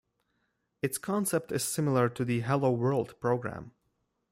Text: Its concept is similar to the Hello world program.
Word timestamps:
Its 0.81 0.97
concept 0.97 1.51
is 1.51 1.63
similar 1.63 2.09
to 2.09 2.25
the 2.25 2.39
Hello 2.39 2.71
world 2.71 3.13
program. 3.19 3.71